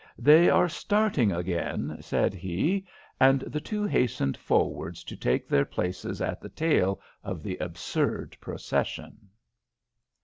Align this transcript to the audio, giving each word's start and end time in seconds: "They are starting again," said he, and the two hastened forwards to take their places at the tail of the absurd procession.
"They 0.17 0.49
are 0.49 0.67
starting 0.67 1.31
again," 1.31 1.97
said 2.01 2.33
he, 2.33 2.87
and 3.19 3.41
the 3.41 3.61
two 3.61 3.83
hastened 3.83 4.35
forwards 4.35 5.03
to 5.03 5.15
take 5.15 5.47
their 5.47 5.63
places 5.63 6.23
at 6.23 6.41
the 6.41 6.49
tail 6.49 6.99
of 7.23 7.43
the 7.43 7.55
absurd 7.57 8.35
procession. 8.41 9.29